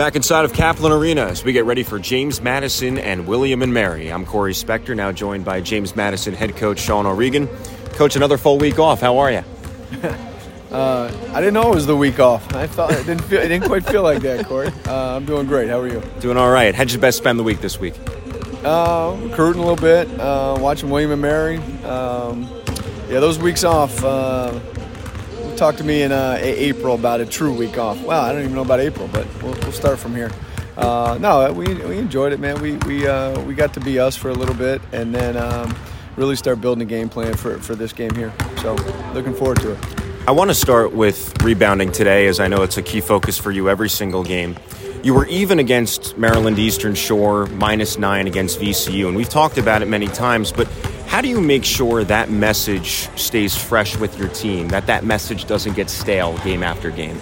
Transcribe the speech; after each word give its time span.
Back 0.00 0.16
inside 0.16 0.46
of 0.46 0.54
Kaplan 0.54 0.92
Arena 0.92 1.26
as 1.26 1.44
we 1.44 1.52
get 1.52 1.66
ready 1.66 1.82
for 1.82 1.98
James 1.98 2.40
Madison 2.40 2.96
and 2.96 3.26
William 3.26 3.60
and 3.60 3.74
Mary. 3.74 4.10
I'm 4.10 4.24
Corey 4.24 4.54
Spector, 4.54 4.96
now 4.96 5.12
joined 5.12 5.44
by 5.44 5.60
James 5.60 5.94
Madison 5.94 6.32
head 6.32 6.56
coach 6.56 6.78
Sean 6.78 7.04
O'Regan. 7.04 7.46
Coach, 7.96 8.16
another 8.16 8.38
full 8.38 8.56
week 8.56 8.78
off. 8.78 9.02
How 9.02 9.18
are 9.18 9.30
you? 9.30 9.44
uh, 10.72 11.12
I 11.34 11.40
didn't 11.40 11.52
know 11.52 11.70
it 11.70 11.74
was 11.74 11.84
the 11.84 11.98
week 11.98 12.18
off. 12.18 12.54
I 12.54 12.66
thought 12.66 12.92
it 12.92 13.04
didn't 13.04 13.24
feel, 13.24 13.42
it 13.42 13.48
didn't 13.48 13.66
quite 13.66 13.84
feel 13.84 14.02
like 14.02 14.22
that, 14.22 14.46
Corey. 14.46 14.72
Uh, 14.86 15.16
I'm 15.16 15.26
doing 15.26 15.46
great. 15.46 15.68
How 15.68 15.80
are 15.80 15.86
you? 15.86 16.02
Doing 16.20 16.38
all 16.38 16.50
right. 16.50 16.74
How'd 16.74 16.90
you 16.90 16.98
best 16.98 17.18
spend 17.18 17.38
the 17.38 17.42
week 17.42 17.60
this 17.60 17.78
week? 17.78 17.92
Uh, 18.64 19.14
recruiting 19.20 19.62
a 19.62 19.66
little 19.66 19.76
bit, 19.76 20.08
uh, 20.18 20.56
watching 20.58 20.88
William 20.88 21.10
and 21.10 21.20
Mary. 21.20 21.58
Um, 21.84 22.48
yeah, 23.10 23.20
those 23.20 23.38
weeks 23.38 23.64
off. 23.64 24.02
Talk 25.60 25.76
to 25.76 25.84
me 25.84 26.00
in 26.00 26.10
uh, 26.10 26.38
April 26.40 26.94
about 26.94 27.20
a 27.20 27.26
true 27.26 27.52
week 27.52 27.76
off. 27.76 28.02
Well, 28.02 28.18
I 28.18 28.32
don't 28.32 28.40
even 28.40 28.54
know 28.54 28.62
about 28.62 28.80
April, 28.80 29.10
but 29.12 29.26
we'll, 29.42 29.52
we'll 29.52 29.72
start 29.72 29.98
from 29.98 30.14
here. 30.14 30.30
Uh, 30.74 31.18
no, 31.20 31.52
we, 31.52 31.74
we 31.74 31.98
enjoyed 31.98 32.32
it, 32.32 32.40
man. 32.40 32.62
We 32.62 32.76
we 32.78 33.06
uh, 33.06 33.38
we 33.42 33.52
got 33.52 33.74
to 33.74 33.80
be 33.80 33.98
us 33.98 34.16
for 34.16 34.30
a 34.30 34.32
little 34.32 34.54
bit, 34.54 34.80
and 34.92 35.14
then 35.14 35.36
um, 35.36 35.76
really 36.16 36.34
start 36.34 36.62
building 36.62 36.80
a 36.80 36.86
game 36.86 37.10
plan 37.10 37.36
for 37.36 37.58
for 37.58 37.74
this 37.74 37.92
game 37.92 38.14
here. 38.14 38.32
So 38.62 38.74
looking 39.12 39.34
forward 39.34 39.60
to 39.60 39.72
it. 39.72 39.78
I 40.26 40.30
want 40.30 40.48
to 40.48 40.54
start 40.54 40.94
with 40.94 41.34
rebounding 41.42 41.92
today, 41.92 42.26
as 42.26 42.40
I 42.40 42.48
know 42.48 42.62
it's 42.62 42.78
a 42.78 42.82
key 42.82 43.02
focus 43.02 43.36
for 43.36 43.50
you 43.50 43.68
every 43.68 43.90
single 43.90 44.24
game. 44.24 44.56
You 45.02 45.12
were 45.12 45.26
even 45.26 45.58
against 45.58 46.16
Maryland 46.16 46.58
Eastern 46.58 46.94
Shore, 46.94 47.44
minus 47.48 47.98
nine 47.98 48.26
against 48.26 48.60
VCU, 48.60 49.08
and 49.08 49.14
we've 49.14 49.28
talked 49.28 49.58
about 49.58 49.82
it 49.82 49.88
many 49.88 50.06
times, 50.06 50.52
but 50.52 50.68
how 51.10 51.20
do 51.20 51.26
you 51.26 51.40
make 51.40 51.64
sure 51.64 52.04
that 52.04 52.30
message 52.30 53.08
stays 53.18 53.56
fresh 53.56 53.96
with 53.96 54.16
your 54.16 54.28
team, 54.28 54.68
that 54.68 54.86
that 54.86 55.02
message 55.02 55.44
doesn't 55.44 55.74
get 55.74 55.90
stale 55.90 56.38
game 56.44 56.62
after 56.62 56.88
game? 56.88 57.20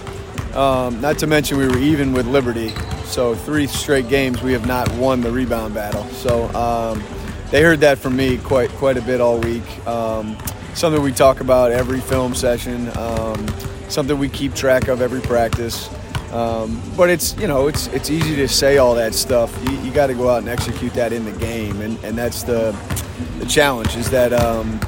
Um, 0.53 1.01
not 1.01 1.19
to 1.21 1.27
mention 1.27 1.57
we 1.57 1.67
were 1.67 1.79
even 1.79 2.13
with 2.13 2.27
Liberty, 2.27 2.69
so 3.05 3.35
three 3.35 3.67
straight 3.67 4.11
games 4.11 4.43
we 4.43 4.53
have 4.53 4.67
not 4.67 4.93
won 4.97 5.23
the 5.23 5.33
rebound 5.33 5.73
battle. 5.73 6.05
So 6.09 6.51
um, 6.55 7.03
they 7.51 7.63
heard 7.63 7.81
that 7.81 7.97
from 7.97 8.15
me 8.15 8.37
quite 8.37 8.69
quite 8.73 8.99
a 8.99 9.01
bit 9.01 9.23
all 9.23 9.39
week. 9.39 9.65
Um, 9.87 10.37
something 10.75 11.01
we 11.01 11.11
talk 11.11 11.41
about 11.41 11.71
every 11.73 12.01
film 12.01 12.35
session, 12.35 12.91
um, 12.99 13.49
something 13.89 14.19
we 14.19 14.29
keep 14.29 14.55
track 14.55 14.89
of 14.89 15.01
every 15.01 15.23
practice. 15.23 15.89
Um, 16.33 16.81
but 16.97 17.09
it's 17.09 17.37
you 17.39 17.47
know 17.47 17.69
it's 17.69 17.87
it's 17.89 18.11
easy 18.11 18.37
to 18.37 18.49
say 18.49 18.79
all 18.79 18.95
that 18.97 19.15
stuff. 19.15 19.57
You, 19.69 19.79
you 19.81 19.91
got 19.91 20.09
to 20.09 20.15
go 20.15 20.29
out 20.29 20.39
and 20.39 20.49
execute 20.49 20.93
that 20.95 21.13
in 21.13 21.25
the 21.25 21.33
game, 21.33 21.81
and, 21.81 22.03
and 22.05 22.17
that's 22.19 22.43
the 22.43 22.77
the 23.39 23.47
challenge 23.47 23.97
is 23.97 24.11
that 24.11 24.33
um, 24.33 24.79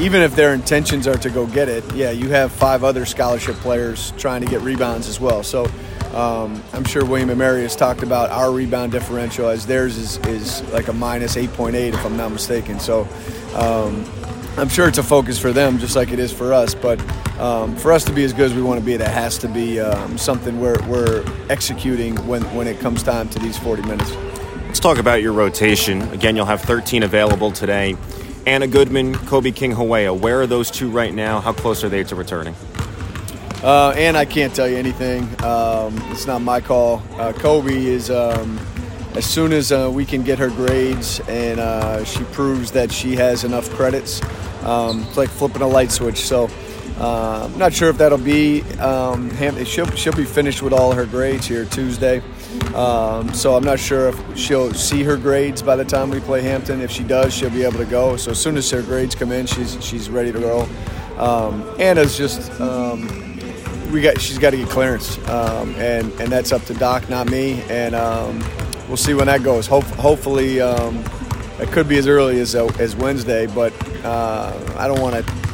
even 0.00 0.22
if 0.22 0.34
their 0.34 0.54
intentions 0.54 1.06
are 1.06 1.18
to 1.18 1.28
go 1.28 1.46
get 1.46 1.68
it, 1.68 1.84
yeah, 1.94 2.10
you 2.10 2.30
have 2.30 2.50
five 2.50 2.82
other 2.82 3.04
scholarship 3.04 3.56
players 3.56 4.12
trying 4.16 4.40
to 4.40 4.46
get 4.46 4.62
rebounds 4.62 5.06
as 5.08 5.20
well. 5.20 5.42
So 5.42 5.66
um, 6.14 6.62
I'm 6.72 6.84
sure 6.84 7.04
William 7.04 7.30
and 7.30 7.38
Mary 7.38 7.62
has 7.62 7.76
talked 7.76 8.02
about 8.02 8.30
our 8.30 8.50
rebound 8.50 8.92
differential 8.92 9.48
as 9.48 9.66
theirs 9.66 9.96
is, 9.96 10.16
is 10.26 10.62
like 10.72 10.88
a 10.88 10.92
minus 10.92 11.36
8.8 11.36 11.74
if 11.74 12.04
I'm 12.04 12.16
not 12.16 12.32
mistaken. 12.32 12.80
So 12.80 13.06
um, 13.54 14.04
I'm 14.56 14.68
sure 14.68 14.88
it's 14.88 14.98
a 14.98 15.02
focus 15.02 15.38
for 15.38 15.52
them 15.52 15.78
just 15.78 15.94
like 15.94 16.12
it 16.12 16.18
is 16.18 16.32
for 16.32 16.52
us. 16.52 16.74
But 16.74 16.98
um, 17.40 17.74
for 17.74 17.90
us 17.90 18.04
to 18.04 18.12
be 18.12 18.22
as 18.22 18.34
good 18.34 18.50
as 18.50 18.54
we 18.54 18.60
want 18.60 18.78
to 18.78 18.84
be, 18.84 18.96
that 18.98 19.10
has 19.10 19.38
to 19.38 19.48
be 19.48 19.80
um, 19.80 20.18
something 20.18 20.60
we're, 20.60 20.80
we're 20.86 21.24
executing 21.48 22.14
when, 22.26 22.42
when 22.54 22.66
it 22.66 22.78
comes 22.80 23.02
time 23.02 23.30
to 23.30 23.38
these 23.38 23.58
40 23.58 23.82
minutes. 23.82 24.14
Let's 24.66 24.78
talk 24.78 24.98
about 24.98 25.22
your 25.22 25.32
rotation. 25.32 26.02
Again, 26.12 26.36
you'll 26.36 26.44
have 26.44 26.60
13 26.60 27.02
available 27.02 27.50
today. 27.50 27.96
Anna 28.46 28.66
Goodman, 28.66 29.14
Kobe 29.14 29.52
King 29.52 29.72
Hawea. 29.72 30.18
Where 30.18 30.42
are 30.42 30.46
those 30.46 30.70
two 30.70 30.90
right 30.90 31.14
now? 31.14 31.40
How 31.40 31.54
close 31.54 31.82
are 31.82 31.88
they 31.88 32.04
to 32.04 32.14
returning? 32.14 32.54
Uh, 33.62 33.94
and 33.96 34.16
I 34.16 34.26
can't 34.26 34.54
tell 34.54 34.68
you 34.68 34.76
anything. 34.76 35.22
Um, 35.42 35.98
it's 36.10 36.26
not 36.26 36.40
my 36.42 36.60
call. 36.60 37.02
Uh, 37.14 37.32
Kobe 37.32 37.74
is, 37.74 38.10
um, 38.10 38.58
as 39.14 39.24
soon 39.24 39.52
as 39.52 39.72
uh, 39.72 39.90
we 39.92 40.04
can 40.04 40.22
get 40.22 40.38
her 40.38 40.50
grades 40.50 41.20
and 41.20 41.58
uh, 41.58 42.04
she 42.04 42.22
proves 42.24 42.70
that 42.72 42.92
she 42.92 43.16
has 43.16 43.44
enough 43.44 43.68
credits, 43.70 44.22
um, 44.62 45.02
it's 45.04 45.16
like 45.16 45.30
flipping 45.30 45.62
a 45.62 45.66
light 45.66 45.90
switch. 45.90 46.18
So 46.18 46.48
uh, 47.00 47.48
I'm 47.50 47.58
not 47.58 47.72
sure 47.72 47.88
if 47.88 47.96
that'll 47.96 48.18
be. 48.18 48.62
Um, 48.74 49.30
she'll, 49.64 49.90
she'll 49.92 50.12
be 50.12 50.26
finished 50.26 50.60
with 50.60 50.74
all 50.74 50.92
her 50.92 51.06
grades 51.06 51.46
here 51.46 51.64
Tuesday. 51.64 52.22
Um, 52.74 53.32
so 53.32 53.56
I'm 53.56 53.64
not 53.64 53.80
sure 53.80 54.10
if 54.10 54.38
she'll 54.38 54.74
see 54.74 55.02
her 55.04 55.16
grades 55.16 55.62
by 55.62 55.76
the 55.76 55.84
time 55.84 56.10
we 56.10 56.20
play 56.20 56.42
Hampton. 56.42 56.82
If 56.82 56.90
she 56.90 57.02
does, 57.02 57.32
she'll 57.32 57.48
be 57.48 57.62
able 57.62 57.78
to 57.78 57.86
go. 57.86 58.18
So 58.18 58.32
as 58.32 58.38
soon 58.38 58.58
as 58.58 58.70
her 58.70 58.82
grades 58.82 59.14
come 59.14 59.32
in, 59.32 59.46
she's 59.46 59.82
she's 59.82 60.10
ready 60.10 60.30
to 60.30 60.38
go. 60.38 60.68
Um, 61.16 61.74
Anna's 61.78 62.18
just 62.18 62.50
um, 62.60 63.08
we 63.90 64.02
got 64.02 64.20
she's 64.20 64.38
got 64.38 64.50
to 64.50 64.58
get 64.58 64.68
clearance, 64.68 65.16
um, 65.28 65.74
and 65.76 66.12
and 66.20 66.30
that's 66.30 66.52
up 66.52 66.62
to 66.64 66.74
Doc, 66.74 67.08
not 67.08 67.30
me. 67.30 67.62
And 67.70 67.94
um, 67.94 68.44
we'll 68.88 68.98
see 68.98 69.14
when 69.14 69.26
that 69.26 69.42
goes. 69.42 69.66
Hope, 69.66 69.84
hopefully, 69.84 70.58
it 70.58 71.68
could 71.72 71.88
be 71.88 71.96
as 71.96 72.06
early 72.06 72.40
as 72.40 72.54
uh, 72.54 72.66
as 72.78 72.94
Wednesday, 72.94 73.46
but 73.46 73.72
uh, 74.04 74.74
I 74.76 74.86
don't 74.86 75.00
want 75.00 75.14
to 75.16 75.49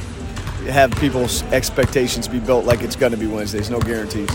have 0.66 0.91
people's 0.97 1.43
expectations 1.44 2.28
be 2.28 2.41
built 2.41 2.65
like 2.65 2.82
it's 2.82 2.97
going 2.97 3.12
to 3.12 3.19
be 3.19 3.27
Wednesday. 3.27 3.59
There's 3.59 3.71
no 3.71 3.81
guarantees. 3.81 4.31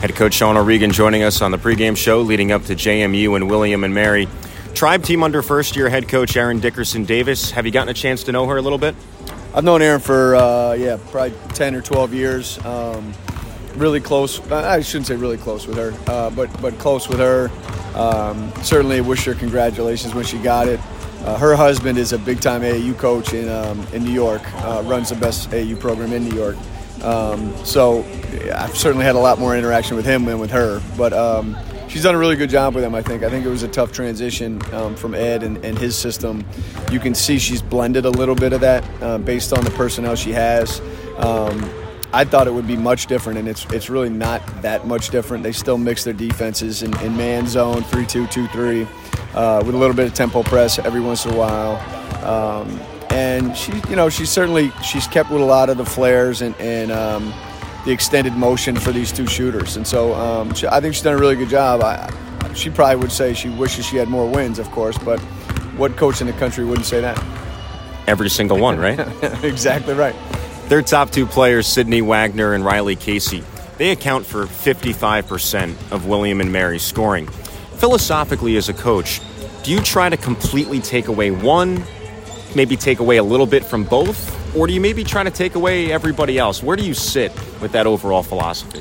Head 0.00 0.14
coach 0.14 0.34
Sean 0.34 0.56
O'Regan 0.56 0.92
joining 0.92 1.22
us 1.22 1.42
on 1.42 1.50
the 1.50 1.58
pregame 1.58 1.96
show 1.96 2.20
leading 2.20 2.52
up 2.52 2.64
to 2.64 2.76
JMU 2.76 3.34
and 3.34 3.48
William 3.50 3.82
and 3.82 3.94
Mary. 3.94 4.28
Tribe 4.74 5.02
team 5.02 5.22
under 5.24 5.42
first 5.42 5.74
year 5.74 5.88
head 5.88 6.08
coach 6.08 6.36
Erin 6.36 6.60
Dickerson 6.60 7.04
Davis. 7.04 7.50
Have 7.50 7.66
you 7.66 7.72
gotten 7.72 7.88
a 7.88 7.94
chance 7.94 8.22
to 8.24 8.32
know 8.32 8.46
her 8.46 8.56
a 8.56 8.62
little 8.62 8.78
bit? 8.78 8.94
I've 9.54 9.64
known 9.64 9.82
Erin 9.82 10.00
for, 10.00 10.36
uh, 10.36 10.74
yeah, 10.74 10.98
probably 11.10 11.36
10 11.54 11.74
or 11.74 11.82
12 11.82 12.14
years. 12.14 12.64
Um, 12.64 13.12
really 13.74 14.00
close. 14.00 14.38
I 14.52 14.82
shouldn't 14.82 15.06
say 15.06 15.16
really 15.16 15.38
close 15.38 15.66
with 15.66 15.76
her, 15.78 15.94
uh, 16.06 16.30
but, 16.30 16.60
but 16.60 16.78
close 16.78 17.08
with 17.08 17.18
her. 17.18 17.50
Um, 17.98 18.52
certainly 18.62 19.00
wish 19.00 19.24
her 19.24 19.34
congratulations 19.34 20.14
when 20.14 20.24
she 20.24 20.38
got 20.38 20.68
it. 20.68 20.78
Uh, 21.24 21.36
her 21.36 21.54
husband 21.56 21.98
is 21.98 22.12
a 22.12 22.18
big 22.18 22.40
time 22.40 22.62
AAU 22.62 22.96
coach 22.96 23.32
in, 23.32 23.48
um, 23.48 23.86
in 23.92 24.04
New 24.04 24.12
York, 24.12 24.42
uh, 24.64 24.82
runs 24.86 25.10
the 25.10 25.16
best 25.16 25.50
AAU 25.50 25.78
program 25.78 26.12
in 26.12 26.28
New 26.28 26.34
York. 26.34 26.56
Um, 27.02 27.54
so 27.64 28.04
I've 28.54 28.76
certainly 28.76 29.04
had 29.04 29.14
a 29.14 29.20
lot 29.20 29.38
more 29.38 29.56
interaction 29.56 29.96
with 29.96 30.06
him 30.06 30.24
than 30.24 30.38
with 30.38 30.50
her, 30.50 30.80
but 30.96 31.12
um, 31.12 31.56
she's 31.88 32.02
done 32.02 32.14
a 32.14 32.18
really 32.18 32.36
good 32.36 32.50
job 32.50 32.74
with 32.74 32.84
him. 32.84 32.94
I 32.94 33.02
think. 33.02 33.22
I 33.22 33.30
think 33.30 33.46
it 33.46 33.50
was 33.50 33.62
a 33.62 33.68
tough 33.68 33.92
transition 33.92 34.60
um, 34.72 34.94
from 34.96 35.14
Ed 35.14 35.42
and, 35.42 35.64
and, 35.64 35.78
his 35.78 35.96
system. 35.96 36.44
You 36.90 36.98
can 36.98 37.14
see 37.14 37.38
she's 37.38 37.62
blended 37.62 38.04
a 38.04 38.10
little 38.10 38.34
bit 38.34 38.52
of 38.52 38.60
that 38.62 38.84
uh, 39.02 39.18
based 39.18 39.52
on 39.52 39.64
the 39.64 39.70
personnel 39.70 40.16
she 40.16 40.32
has. 40.32 40.80
Um, 41.18 41.68
I 42.12 42.24
thought 42.24 42.46
it 42.46 42.54
would 42.54 42.66
be 42.66 42.76
much 42.76 43.06
different, 43.06 43.38
and 43.38 43.48
it's 43.48 43.66
it's 43.66 43.90
really 43.90 44.08
not 44.08 44.40
that 44.62 44.86
much 44.86 45.10
different. 45.10 45.42
They 45.42 45.52
still 45.52 45.78
mix 45.78 46.04
their 46.04 46.14
defenses 46.14 46.82
in, 46.82 46.98
in 47.00 47.16
man 47.16 47.46
zone, 47.46 47.82
three 47.84 48.06
two 48.06 48.26
two 48.28 48.46
three, 48.48 48.88
uh, 49.38 49.62
with 49.64 49.74
a 49.74 49.78
little 49.78 49.94
bit 49.94 50.06
of 50.06 50.14
tempo 50.14 50.42
press 50.42 50.78
every 50.80 51.00
once 51.00 51.24
in 51.24 51.32
a 51.32 51.36
while. 51.36 51.76
Um, 52.24 52.80
and 53.10 53.56
she, 53.56 53.72
you 53.88 53.96
know, 53.96 54.10
she's 54.10 54.30
certainly 54.30 54.70
she's 54.82 55.06
kept 55.06 55.30
with 55.30 55.40
a 55.40 55.44
lot 55.44 55.70
of 55.70 55.76
the 55.76 55.86
flares 55.86 56.42
and 56.42 56.54
and 56.56 56.90
um, 56.90 57.32
the 57.84 57.92
extended 57.92 58.34
motion 58.34 58.76
for 58.76 58.90
these 58.90 59.12
two 59.12 59.26
shooters. 59.26 59.76
And 59.76 59.86
so 59.86 60.12
um, 60.14 60.52
she, 60.54 60.66
I 60.66 60.80
think 60.80 60.94
she's 60.94 61.04
done 61.04 61.14
a 61.14 61.18
really 61.18 61.36
good 61.36 61.48
job. 61.48 61.80
I, 61.82 62.12
she 62.54 62.68
probably 62.68 62.96
would 62.96 63.12
say 63.12 63.32
she 63.32 63.48
wishes 63.48 63.86
she 63.86 63.96
had 63.96 64.08
more 64.08 64.28
wins, 64.28 64.58
of 64.58 64.68
course, 64.72 64.98
but 64.98 65.20
what 65.78 65.96
coach 65.96 66.20
in 66.20 66.26
the 66.26 66.32
country 66.34 66.64
wouldn't 66.64 66.86
say 66.86 67.00
that? 67.00 67.16
Every 68.08 68.28
single 68.28 68.58
one, 68.58 68.78
right? 68.78 68.98
exactly 69.44 69.94
right. 69.94 70.16
Their 70.68 70.82
top 70.82 71.10
two 71.10 71.24
players, 71.24 71.66
Sydney 71.66 72.02
Wagner 72.02 72.54
and 72.54 72.64
Riley 72.64 72.96
Casey, 72.96 73.44
they 73.76 73.90
account 73.90 74.26
for 74.26 74.44
55% 74.46 75.92
of 75.92 76.06
William 76.06 76.40
and 76.40 76.52
Mary's 76.52 76.82
scoring. 76.82 77.28
Philosophically, 77.76 78.56
as 78.56 78.68
a 78.68 78.74
coach, 78.74 79.20
do 79.68 79.74
you 79.74 79.82
try 79.82 80.08
to 80.08 80.16
completely 80.16 80.80
take 80.80 81.08
away 81.08 81.30
one 81.30 81.84
maybe 82.54 82.74
take 82.74 83.00
away 83.00 83.18
a 83.18 83.22
little 83.22 83.44
bit 83.44 83.62
from 83.62 83.84
both? 83.84 84.56
Or 84.56 84.66
do 84.66 84.72
you 84.72 84.80
maybe 84.80 85.04
try 85.04 85.22
to 85.22 85.30
take 85.30 85.56
away 85.56 85.92
everybody 85.92 86.38
else? 86.38 86.62
Where 86.62 86.74
do 86.74 86.86
you 86.86 86.94
sit 86.94 87.34
with 87.60 87.72
that 87.72 87.86
overall 87.86 88.22
philosophy? 88.22 88.78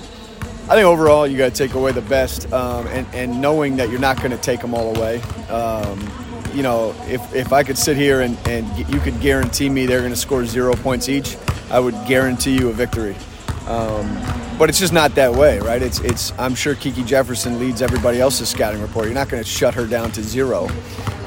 I 0.69 0.75
think 0.75 0.85
overall 0.85 1.27
you 1.27 1.37
got 1.37 1.53
to 1.53 1.67
take 1.67 1.73
away 1.73 1.91
the 1.91 2.01
best, 2.01 2.49
um, 2.53 2.87
and, 2.87 3.05
and 3.13 3.41
knowing 3.41 3.75
that 3.75 3.89
you're 3.89 3.99
not 3.99 4.15
going 4.19 4.31
to 4.31 4.37
take 4.37 4.61
them 4.61 4.73
all 4.73 4.95
away. 4.95 5.19
Um, 5.49 6.09
you 6.53 6.63
know, 6.63 6.95
if, 7.09 7.35
if 7.35 7.51
I 7.51 7.63
could 7.63 7.77
sit 7.77 7.97
here 7.97 8.21
and, 8.21 8.37
and 8.47 8.65
you 8.89 8.99
could 9.01 9.19
guarantee 9.19 9.67
me 9.67 9.87
they're 9.87 9.99
going 9.99 10.13
to 10.13 10.15
score 10.15 10.45
zero 10.45 10.73
points 10.73 11.09
each, 11.09 11.35
I 11.69 11.81
would 11.81 11.95
guarantee 12.07 12.55
you 12.55 12.69
a 12.69 12.73
victory. 12.73 13.17
Um, 13.67 14.17
but 14.57 14.69
it's 14.69 14.79
just 14.79 14.93
not 14.93 15.13
that 15.15 15.33
way, 15.33 15.59
right? 15.59 15.81
It's 15.81 15.99
it's. 15.99 16.31
I'm 16.39 16.55
sure 16.55 16.73
Kiki 16.73 17.03
Jefferson 17.03 17.59
leads 17.59 17.81
everybody 17.81 18.19
else's 18.19 18.49
scouting 18.49 18.81
report. 18.81 19.05
You're 19.05 19.13
not 19.13 19.29
going 19.29 19.43
to 19.43 19.49
shut 19.49 19.73
her 19.75 19.85
down 19.85 20.11
to 20.13 20.23
zero. 20.23 20.67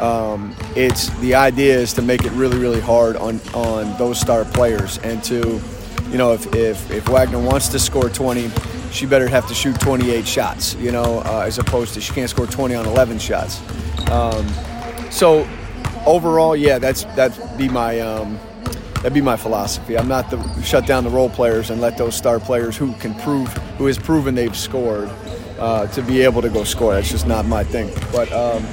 Um, 0.00 0.56
it's 0.74 1.10
the 1.20 1.34
idea 1.34 1.78
is 1.78 1.92
to 1.94 2.02
make 2.02 2.24
it 2.24 2.32
really, 2.32 2.58
really 2.58 2.80
hard 2.80 3.16
on 3.16 3.40
on 3.54 3.96
those 3.98 4.18
star 4.18 4.44
players, 4.44 4.98
and 4.98 5.22
to, 5.24 5.60
you 6.10 6.18
know, 6.18 6.32
if 6.32 6.52
if, 6.54 6.90
if 6.90 7.08
Wagner 7.08 7.38
wants 7.38 7.68
to 7.68 7.78
score 7.78 8.08
20, 8.08 8.50
she 8.90 9.06
better 9.06 9.28
have 9.28 9.46
to 9.48 9.54
shoot 9.54 9.78
28 9.78 10.26
shots, 10.26 10.74
you 10.76 10.90
know, 10.90 11.22
uh, 11.26 11.44
as 11.46 11.58
opposed 11.58 11.94
to 11.94 12.00
she 12.00 12.12
can't 12.12 12.30
score 12.30 12.46
20 12.46 12.74
on 12.74 12.86
11 12.86 13.18
shots. 13.18 13.60
Um, 14.10 14.48
so 15.10 15.46
overall, 16.06 16.56
yeah, 16.56 16.78
that's 16.78 17.04
that'd 17.14 17.58
be 17.58 17.68
my. 17.68 18.00
Um, 18.00 18.40
That'd 19.00 19.14
be 19.14 19.22
my 19.22 19.36
philosophy. 19.36 19.96
I'm 19.96 20.08
not 20.08 20.30
the 20.30 20.62
shut 20.62 20.86
down 20.86 21.04
the 21.04 21.10
role 21.10 21.30
players 21.30 21.70
and 21.70 21.80
let 21.80 21.96
those 21.96 22.14
star 22.14 22.38
players 22.38 22.76
who 22.76 22.92
can 22.94 23.14
prove, 23.14 23.48
who 23.78 23.86
has 23.86 23.96
proven 23.96 24.34
they've 24.34 24.54
scored, 24.54 25.10
uh, 25.58 25.86
to 25.88 26.02
be 26.02 26.20
able 26.20 26.42
to 26.42 26.50
go 26.50 26.64
score. 26.64 26.92
That's 26.92 27.10
just 27.10 27.26
not 27.26 27.46
my 27.46 27.64
thing. 27.64 27.90
But 28.12 28.30
um, 28.30 28.66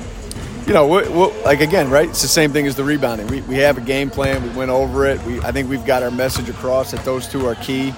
you 0.68 0.74
know, 0.74 0.86
we're, 0.86 1.10
we're, 1.10 1.44
like 1.44 1.62
again, 1.62 1.90
right? 1.90 2.10
It's 2.10 2.22
the 2.22 2.28
same 2.28 2.52
thing 2.52 2.68
as 2.68 2.76
the 2.76 2.84
rebounding. 2.84 3.28
We, 3.28 3.40
we 3.44 3.56
have 3.56 3.78
a 3.78 3.82
game 3.82 4.10
plan. 4.10 4.44
We 4.44 4.50
went 4.50 4.70
over 4.70 5.06
it. 5.06 5.24
We, 5.24 5.40
I 5.40 5.54
think 5.54 5.70
we've 5.70 5.86
got 5.86 6.04
our 6.04 6.12
message 6.12 6.50
across 6.50 6.92
that 6.92 7.06
those 7.06 7.30
two 7.30 7.46
are 7.48 7.56
key. 7.56 7.94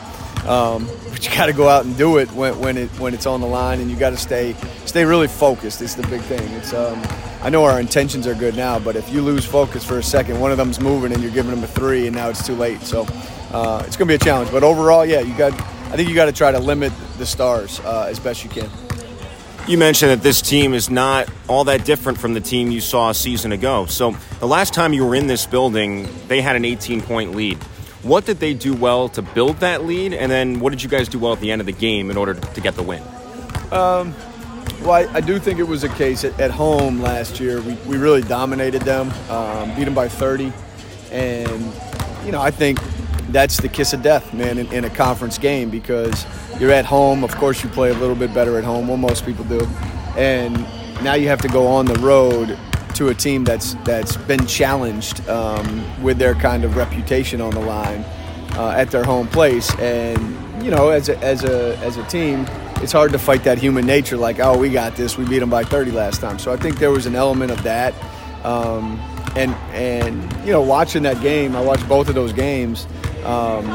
Um, 0.47 0.87
but 1.09 1.29
you 1.29 1.35
got 1.35 1.47
to 1.47 1.53
go 1.53 1.67
out 1.67 1.85
and 1.85 1.97
do 1.97 2.17
it 2.17 2.31
when, 2.31 2.57
when 2.59 2.77
it 2.77 2.89
when 2.99 3.13
it's 3.13 3.25
on 3.25 3.41
the 3.41 3.47
line, 3.47 3.79
and 3.79 3.89
you 3.91 3.97
got 3.97 4.11
to 4.11 4.17
stay 4.17 4.53
stay 4.85 5.05
really 5.05 5.27
focused. 5.27 5.81
It's 5.81 5.95
the 5.95 6.07
big 6.07 6.21
thing. 6.21 6.47
It's 6.53 6.73
um, 6.73 7.01
I 7.41 7.49
know 7.49 7.63
our 7.63 7.79
intentions 7.79 8.27
are 8.27 8.35
good 8.35 8.55
now, 8.55 8.79
but 8.79 8.95
if 8.95 9.11
you 9.11 9.21
lose 9.21 9.45
focus 9.45 9.83
for 9.83 9.97
a 9.97 10.03
second, 10.03 10.39
one 10.39 10.51
of 10.51 10.57
them's 10.57 10.79
moving 10.79 11.13
and 11.13 11.21
you're 11.21 11.31
giving 11.31 11.51
them 11.51 11.63
a 11.63 11.67
three, 11.67 12.07
and 12.07 12.15
now 12.15 12.29
it's 12.29 12.45
too 12.45 12.55
late. 12.55 12.81
So 12.81 13.05
uh, 13.51 13.83
it's 13.85 13.95
going 13.97 14.07
to 14.07 14.11
be 14.11 14.15
a 14.15 14.17
challenge. 14.17 14.51
But 14.51 14.63
overall, 14.63 15.05
yeah, 15.05 15.21
you 15.21 15.35
got. 15.37 15.53
I 15.53 15.93
think 15.93 16.07
you 16.07 16.15
got 16.15 16.25
to 16.25 16.31
try 16.31 16.51
to 16.51 16.59
limit 16.59 16.93
the 17.17 17.25
stars 17.25 17.79
uh, 17.79 18.07
as 18.09 18.19
best 18.19 18.43
you 18.43 18.49
can. 18.49 18.69
You 19.67 19.77
mentioned 19.77 20.11
that 20.11 20.21
this 20.21 20.41
team 20.41 20.73
is 20.73 20.89
not 20.89 21.29
all 21.47 21.63
that 21.65 21.85
different 21.85 22.19
from 22.19 22.33
the 22.33 22.41
team 22.41 22.71
you 22.71 22.81
saw 22.81 23.09
a 23.09 23.13
season 23.13 23.51
ago. 23.51 23.85
So 23.85 24.15
the 24.39 24.47
last 24.47 24.73
time 24.73 24.93
you 24.93 25.05
were 25.05 25.15
in 25.15 25.27
this 25.27 25.45
building, 25.45 26.07
they 26.27 26.41
had 26.41 26.55
an 26.55 26.65
18 26.65 27.01
point 27.01 27.35
lead. 27.35 27.59
What 28.03 28.25
did 28.25 28.39
they 28.39 28.53
do 28.53 28.73
well 28.73 29.09
to 29.09 29.21
build 29.21 29.57
that 29.57 29.85
lead? 29.85 30.13
And 30.13 30.31
then 30.31 30.59
what 30.59 30.69
did 30.69 30.81
you 30.81 30.89
guys 30.89 31.09
do 31.09 31.19
well 31.19 31.33
at 31.33 31.41
the 31.41 31.51
end 31.51 31.61
of 31.61 31.65
the 31.65 31.73
game 31.73 32.09
in 32.09 32.17
order 32.17 32.33
to 32.33 32.61
get 32.61 32.75
the 32.75 32.83
win? 32.83 33.03
Um, 33.71 34.15
well, 34.81 34.91
I, 34.91 35.07
I, 35.13 35.21
do 35.21 35.37
think 35.37 35.59
it 35.59 35.67
was 35.67 35.83
a 35.83 35.89
case 35.89 36.23
at, 36.23 36.39
at 36.39 36.49
home 36.49 37.01
last 37.01 37.39
year. 37.39 37.61
We, 37.61 37.73
we 37.85 37.97
really 37.97 38.21
dominated 38.21 38.83
them, 38.83 39.11
um, 39.29 39.75
beat 39.75 39.83
them 39.83 39.93
by 39.93 40.07
30. 40.07 40.53
And, 41.11 41.73
you 42.25 42.31
know, 42.31 42.41
I 42.41 42.51
think 42.51 42.79
that's 43.29 43.57
the 43.57 43.67
kiss 43.67 43.91
of 43.93 44.01
death, 44.01 44.33
man, 44.33 44.57
in, 44.57 44.71
in, 44.71 44.85
a 44.85 44.89
conference 44.89 45.37
game 45.37 45.69
because 45.69 46.25
you're 46.59 46.71
at 46.71 46.85
home. 46.85 47.23
Of 47.23 47.35
course, 47.35 47.63
you 47.63 47.69
play 47.69 47.89
a 47.89 47.93
little 47.95 48.15
bit 48.15 48.33
better 48.33 48.57
at 48.57 48.63
home. 48.63 48.87
Well, 48.87 48.97
most 48.97 49.25
people 49.25 49.43
do, 49.45 49.67
and 50.15 50.53
now 51.03 51.15
you 51.15 51.27
have 51.27 51.41
to 51.41 51.49
go 51.49 51.67
on 51.67 51.85
the 51.85 51.99
road 51.99 52.57
to 52.99 53.07
a 53.07 53.15
team 53.15 53.45
that's 53.45 53.75
that's 53.85 54.17
been 54.17 54.45
challenged 54.45 55.27
um, 55.29 56.03
with 56.03 56.17
their 56.17 56.35
kind 56.35 56.65
of 56.65 56.75
reputation 56.75 57.39
on 57.39 57.51
the 57.51 57.59
line 57.61 58.03
uh, 58.57 58.73
at 58.75 58.91
their 58.91 59.05
home 59.05 59.25
place. 59.25 59.73
And 59.79 60.63
you 60.63 60.69
know, 60.69 60.89
as 60.89 61.07
a, 61.07 61.17
as 61.19 61.45
a 61.45 61.77
as 61.77 61.95
a 61.95 62.03
team, 62.07 62.45
it's 62.81 62.91
hard 62.91 63.13
to 63.13 63.17
fight 63.17 63.45
that 63.45 63.57
human 63.57 63.85
nature. 63.85 64.17
Like, 64.17 64.39
oh, 64.39 64.57
we 64.57 64.69
got 64.69 64.97
this. 64.97 65.17
We 65.17 65.25
beat 65.25 65.39
them 65.39 65.49
by 65.49 65.63
30 65.63 65.91
last 65.91 66.19
time. 66.19 66.37
So 66.39 66.51
I 66.51 66.57
think 66.57 66.77
there 66.77 66.91
was 66.91 67.05
an 67.05 67.15
element 67.15 67.51
of 67.51 67.63
that. 67.63 67.93
Um, 68.43 68.99
and 69.37 69.53
and 69.71 70.45
you 70.45 70.51
know, 70.51 70.61
watching 70.61 71.03
that 71.03 71.21
game, 71.21 71.55
I 71.55 71.61
watched 71.61 71.87
both 71.87 72.09
of 72.09 72.15
those 72.15 72.33
games. 72.33 72.85
Um, 73.23 73.65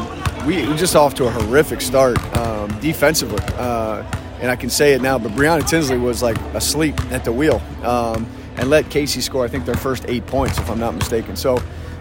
we 0.47 0.69
were 0.69 0.77
just 0.77 0.95
off 0.95 1.15
to 1.15 1.25
a 1.25 1.31
horrific 1.31 1.81
start 1.81 2.19
um, 2.37 2.69
defensively. 2.81 3.43
Uh, 3.55 4.05
and 4.43 4.51
I 4.51 4.57
can 4.57 4.69
say 4.69 4.93
it 4.93 5.01
now, 5.01 5.19
but 5.19 5.33
Brianna 5.33 5.67
Tinsley 5.67 5.97
was 5.97 6.23
like 6.23 6.39
asleep 6.53 7.01
at 7.11 7.25
the 7.25 7.33
wheel 7.33 7.63
um, 7.83 8.27
and 8.57 8.71
let 8.71 8.91
Casey 8.91 9.21
score, 9.21 9.45
I 9.45 9.49
think, 9.49 9.65
their 9.65 9.75
first 9.75 10.05
eight 10.09 10.27
points, 10.27 10.59
if 10.59 10.71
I'm 10.71 10.81
not 10.81 10.95
mistaken. 10.95 11.37
So, 11.37 11.59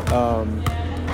um, 0.07 0.63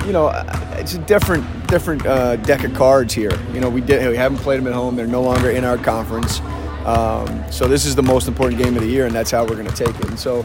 you 0.05 0.13
know, 0.13 0.31
it's 0.73 0.93
a 0.93 0.99
different 0.99 1.67
different 1.67 2.05
uh, 2.05 2.35
deck 2.37 2.63
of 2.63 2.73
cards 2.73 3.13
here. 3.13 3.31
You 3.53 3.59
know, 3.59 3.69
we 3.69 3.81
did 3.81 4.07
we 4.09 4.17
haven't 4.17 4.39
played 4.39 4.59
them 4.59 4.67
at 4.67 4.73
home. 4.73 4.95
They're 4.95 5.07
no 5.07 5.21
longer 5.21 5.49
in 5.51 5.63
our 5.63 5.77
conference. 5.77 6.41
Um, 6.85 7.43
so 7.51 7.67
this 7.67 7.85
is 7.85 7.95
the 7.95 8.03
most 8.03 8.27
important 8.27 8.61
game 8.61 8.75
of 8.75 8.81
the 8.81 8.89
year, 8.89 9.05
and 9.05 9.13
that's 9.13 9.31
how 9.31 9.43
we're 9.45 9.55
going 9.55 9.67
to 9.67 9.75
take 9.75 9.95
it. 9.99 10.05
And 10.05 10.17
so, 10.17 10.39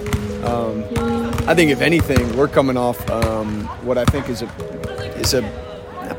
um, 0.45 0.85
I 1.49 1.55
think 1.55 1.71
if 1.71 1.81
anything, 1.81 2.37
we're 2.37 2.49
coming 2.49 2.77
off 2.77 3.09
um, 3.09 3.65
what 3.85 3.97
I 3.97 4.05
think 4.05 4.29
is 4.29 4.43
a 4.43 4.47
is 5.19 5.33
a 5.35 5.43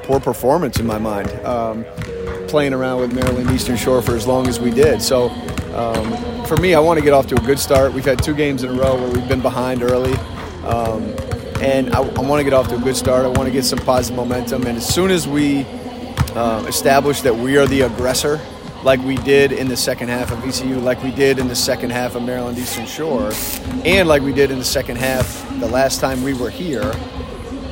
poor 0.04 0.20
performance 0.20 0.80
in 0.80 0.86
my 0.86 0.98
mind, 0.98 1.30
um, 1.46 1.84
playing 2.48 2.74
around 2.74 3.02
with 3.02 3.14
Maryland 3.14 3.50
Eastern 3.52 3.78
Shore 3.78 4.02
for 4.02 4.16
as 4.16 4.28
long 4.28 4.48
as 4.48 4.60
we 4.60 4.72
did. 4.72 5.02
So 5.02 5.30
um, 5.76 6.46
for 6.46 6.58
me, 6.58 6.74
I 6.74 6.80
want 6.80 6.98
to 7.00 7.04
get 7.04 7.14
off 7.14 7.28
to 7.28 7.36
a 7.36 7.46
good 7.46 7.60
start. 7.60 7.94
We've 7.94 8.06
had 8.06 8.24
two 8.24 8.34
games 8.34 8.64
in 8.64 8.70
a 8.70 8.74
row 8.74 8.96
where 8.96 9.10
we've 9.10 9.28
been 9.28 9.42
behind 9.42 9.84
early. 9.84 10.14
Um, 10.64 11.04
and 11.62 11.94
I, 11.94 12.00
I, 12.02 12.22
want 12.22 12.40
to 12.40 12.44
get 12.44 12.54
off 12.54 12.68
to 12.70 12.76
a 12.76 12.80
good 12.80 12.96
start. 12.96 13.26
I 13.26 13.30
want 13.30 13.48
to 13.48 13.52
get 13.52 13.64
some 13.64 13.80
positive 13.80 14.16
momentum. 14.16 14.66
And 14.68 14.78
as 14.78 14.88
soon 14.88 15.12
as 15.12 15.28
we 15.28 15.66
uh, 16.36 16.66
establish 16.68 17.22
that 17.22 17.36
we 17.36 17.58
are 17.58 17.66
the 17.66 17.82
aggressor, 17.82 18.40
like 18.84 19.00
we 19.02 19.16
did 19.18 19.52
in 19.52 19.68
the 19.68 19.78
second 19.78 20.10
half 20.10 20.32
of 20.32 20.40
VCU, 20.40 20.82
like 20.82 21.02
we 21.04 21.12
did 21.12 21.40
in 21.40 21.48
the 21.48 21.56
second 21.56 21.92
half 21.92 22.16
of 22.16 22.24
Maryland 22.24 22.58
Eastern 22.58 22.86
Shore, 22.86 23.32
and 23.84 24.08
like 24.08 24.22
we 24.22 24.32
did 24.34 24.52
in 24.52 24.60
the 24.60 24.66
second 24.66 24.98
half 24.98 25.48
the 25.60 25.68
last 25.68 26.00
time 26.00 26.22
we 26.24 26.34
were 26.34 26.50
here, 26.50 26.92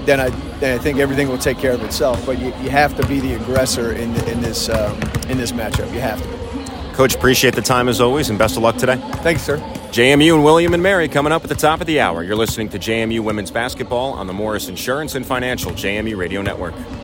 then 0.05 0.19
I 0.19 0.29
then 0.63 0.79
I 0.79 0.81
think 0.81 0.99
everything 0.99 1.27
will 1.27 1.37
take 1.37 1.57
care 1.57 1.73
of 1.73 1.83
itself. 1.83 2.25
But 2.25 2.39
you, 2.39 2.47
you 2.63 2.69
have 2.69 2.95
to 2.95 3.05
be 3.07 3.19
the 3.19 3.33
aggressor 3.33 3.91
in 3.91 4.15
in 4.27 4.41
this 4.41 4.69
um, 4.69 4.99
in 5.29 5.37
this 5.37 5.51
matchup. 5.51 5.93
You 5.93 5.99
have 5.99 6.21
to. 6.21 6.43
Coach, 6.93 7.15
appreciate 7.15 7.55
the 7.55 7.61
time 7.61 7.89
as 7.89 7.99
always, 7.99 8.29
and 8.29 8.37
best 8.37 8.55
of 8.55 8.63
luck 8.63 8.77
today. 8.77 8.97
Thanks, 9.23 9.41
sir. 9.41 9.57
JMU 9.91 10.35
and 10.35 10.43
William 10.43 10.73
and 10.73 10.81
Mary 10.81 11.07
coming 11.07 11.33
up 11.33 11.43
at 11.43 11.49
the 11.49 11.55
top 11.55 11.81
of 11.81 11.87
the 11.87 11.99
hour. 11.99 12.23
You're 12.23 12.35
listening 12.35 12.69
to 12.69 12.79
JMU 12.79 13.19
Women's 13.21 13.51
Basketball 13.51 14.13
on 14.13 14.27
the 14.27 14.33
Morris 14.33 14.67
Insurance 14.67 15.15
and 15.15 15.25
Financial 15.25 15.71
JMU 15.71 16.15
Radio 16.15 16.41
Network. 16.41 16.75